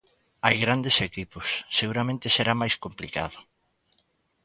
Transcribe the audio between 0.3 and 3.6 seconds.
Hai grandes equipos, seguramente será máis complicado.